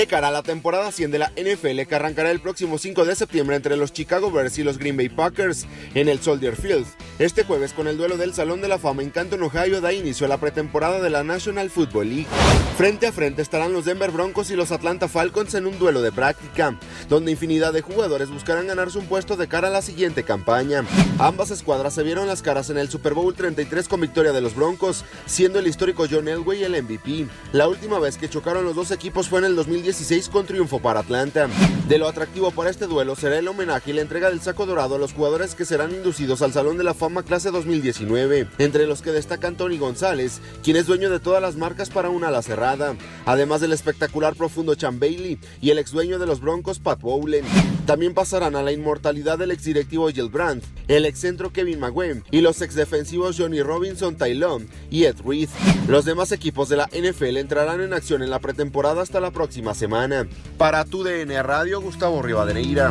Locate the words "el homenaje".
33.38-33.90